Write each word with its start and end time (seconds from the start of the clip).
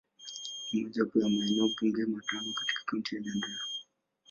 Ni 0.71 0.79
mojawapo 0.83 1.19
wa 1.19 1.29
maeneo 1.29 1.67
bunge 1.81 2.05
matano 2.05 2.53
katika 2.53 2.83
Kaunti 2.85 3.15
ya 3.15 3.21
Nyandarua. 3.21 3.59